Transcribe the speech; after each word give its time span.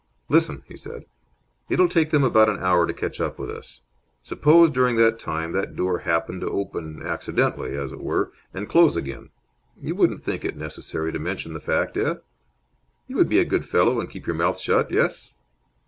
"Listen!" 0.29 0.63
he 0.67 0.75
said. 0.75 1.05
"It'll 1.69 1.87
take 1.87 2.09
them 2.09 2.23
an 2.23 2.35
hour 2.35 2.87
to 2.87 2.91
catch 2.91 3.21
up 3.21 3.37
with 3.37 3.51
us. 3.51 3.81
Suppose, 4.23 4.71
during 4.71 4.95
that 4.95 5.19
time, 5.19 5.51
that 5.51 5.75
door 5.75 5.99
happened 5.99 6.41
to 6.41 6.49
open 6.49 7.03
accidentally, 7.03 7.77
as 7.77 7.91
it 7.91 8.01
were, 8.01 8.31
and 8.51 8.67
close 8.67 8.97
again? 8.97 9.29
You 9.79 9.93
wouldn't 9.93 10.23
think 10.23 10.43
it 10.43 10.57
necessary 10.57 11.11
to 11.11 11.19
mention 11.19 11.53
the 11.53 11.59
fact, 11.59 11.97
eh? 11.97 12.15
You 13.05 13.15
would 13.17 13.29
be 13.29 13.37
a 13.39 13.45
good 13.45 13.63
fellow 13.63 13.99
and 13.99 14.09
keep 14.09 14.25
your 14.25 14.35
mouth 14.35 14.57
shut, 14.57 14.89
yes? 14.89 15.35